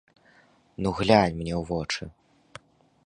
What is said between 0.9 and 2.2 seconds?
глянь мне ў вочы.